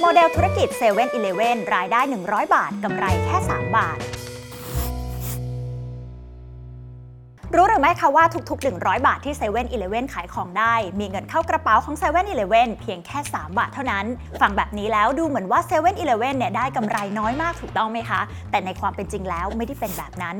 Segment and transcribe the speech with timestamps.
[0.00, 1.08] โมเดลธุรกิจ7 e เ e ่ e
[1.54, 3.98] อรายได้ 100 บาท กำไรแค่ 3 บาท
[7.54, 12.22] รู้หรือไม่คะว่าทุกๆ 100 บาทที่7 e เ e ่ e อขายของได้ มีเงินเข้ากระเป๋าของ7 e เ e ่
[12.66, 14.06] e เพียงแค่ 3 บาทเท่านั้น
[14.40, 15.92] ฟังแบบนี้แล้วดูเหมือนว่า7 e เ e ่
[16.30, 18.20] e เนี่ยได้กำไรน้อยมากถูกต้องไหมคะ
[18.50, 20.36] แต่ในความเป็นจริงแล้วไม่ได้เป็นแบบนั้น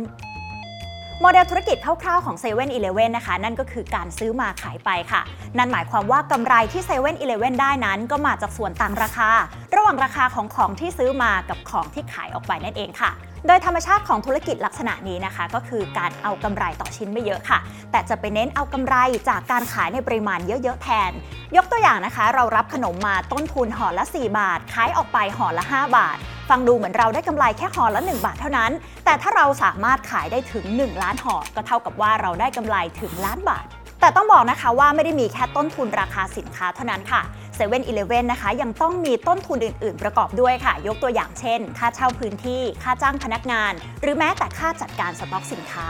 [1.21, 5.23] โมเดลธุรกิจคร่าวๆของ7 e เ e ่ e นะคะ นั่นก็คือการซื้อมาขายไปค่ะ
[5.59, 7.09] นั่นหมายความว่ากำไรที่7 e เ e
[7.47, 9.31] ่ e ได้นั้นก็มาจากส่วนต่างราคา
[9.75, 13.11] ระหว่างราคาของของที่ซื้อมากับของที่ขายออกไปนั่นเองค่ะ
[13.47, 17.59] โดยธรรมชาติของธุรกิจลักษณะนี้นะคะ ก็คือการเอากำไรต่อชิ้นไม่เยอะค่ะ
[17.91, 18.97] แต่จะไปเน้นเอากำไร
[19.29, 21.13] จากการขายในปริมาณเยอะๆแทน
[21.57, 26.19] ยกตัวอย่างนะคะ เรารับขนมมาต้นทุนห่อละ 4 บาท ขายออกไปห่อละ 5 บาท
[26.51, 28.73] ฟังดูเหมือนเราได้กำไรแค่ห่อละ 1 บาทเท่านั้น
[29.05, 33.67] แต่ถ้าเราสามารถขายได้ถึง 1 ล้านห่อก็เท่ากับว่าเราได้กำไรถึงล้านบาท
[34.01, 37.23] แต่ต้องบอกนะคะว่าไม่ได้มีแค่ต้นทุนราคาสินค้าเท่านั้นค่ะ
[37.57, 37.79] 7 e เ e ่
[38.19, 45.87] e อนะคะ ยังต้องมีต้นทุนอื่น ๆ ประกอบด้วยค่ะ ยกตัวอย่างเช่น ค่าเช่าพื้นที่ ค่าจ้างพนักงาน หรือแม้แต่ค่าจัดการสต็อกสินค้า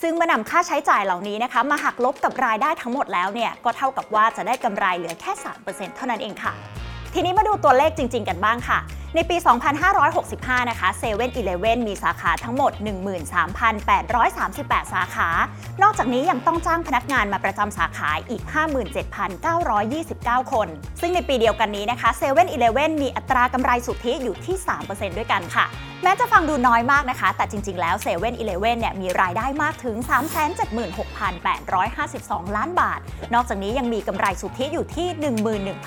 [0.00, 5.32] ซึ่งเมื่อนำค่าใช้จ่ายเหล่านี้นะคะ มาหักลบกับรายได้ทั้งหมดแล้วเนี่ย ก็เท่ากับว่าจะได้กำไรเหลือแค่
[5.64, 6.52] 3%เท่านั้นเองค่ะ
[7.14, 8.78] ทีนี้มาดูตัวเลขจริง ๆ กันบ้างค่ะ
[9.14, 9.36] ในปี
[10.02, 11.28] 2565 นะคะ7 e เ e ่
[11.76, 12.72] e มีสาขาทั้งหมด
[13.82, 15.28] 13,838 สาขา
[15.82, 18.42] นอกจากนี้ยังต้องจ้างพนักงานมาประจำสาขาอีก
[19.26, 20.68] 57,929 คน
[21.00, 22.40] ซึ่งในปีเดียวกันนี้นะคะ7 e เ e
[22.82, 25.66] ่ e มีอัตรากำไรสุทธิอยู่ที่ 3%ด้วยกันค่ะ
[26.02, 29.96] แม้จะฟังดูน้อยมากนะคะ แต่จริง ๆ แล้ว7 e เ e ่ e เนี่ยมีรายได้มากถึง
[30.86, 33.00] 376,852 ล้านบาท
[33.34, 35.08] นอกจากนี้ยังมีกำไรสุทธิอยู่ที่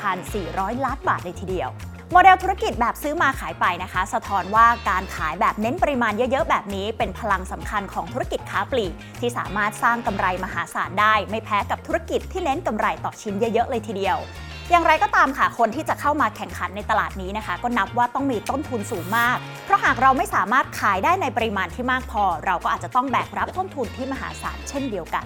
[0.03, 1.72] 11,400 ล้านบาทเลยทีเดียว
[2.13, 14.17] โมเดลธุรกิจแบบซื้อมาขายไปนะคะ สะท้อนว่าการขายแบบเน้นปริมาณเยอะๆ แบบนี้ เป็นพลังสำคัญของธุรกิจค้าปลีก ที่สามารถสร้างกำไรมหาศาลได้ ไม่แพ้กับธุรกิจที่เน้นกำไรต่อชิ้นเยอะๆ เลยทีเดียว
[14.69, 25.25] อย่างไรก็ตามค่ะ คนที่จะเข้ามาแข่งขันในตลาดนี้นะคะ ก็นับว่าต้องมีต้นทุนสูงมาก เพราะหากเราไม่สามารถขายได้ในปริมาณที่มากพอ เราก็อาจจะต้องแบกรับต้นทุนที่มหาศาลเช่นเดียวกัน